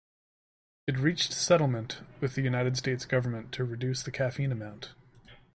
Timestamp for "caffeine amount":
4.09-4.95